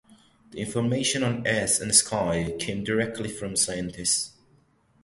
[0.49, 4.31] The information on "Earth and Sky" came directly from scientists.